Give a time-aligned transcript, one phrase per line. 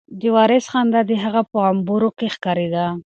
[0.19, 2.85] د وارث خندا د هغه په غومبورو کې ښکارېده.